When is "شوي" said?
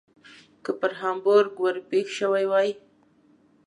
2.19-2.45